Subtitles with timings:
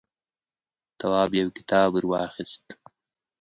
[0.99, 2.65] تواب يو کتاب ور واخيست.